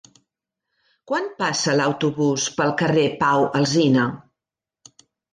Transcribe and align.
Quan 1.09 1.25
passa 1.41 1.75
l'autobús 1.75 2.45
pel 2.59 2.73
carrer 2.79 3.03
Pau 3.19 3.45
Alsina? 3.59 4.07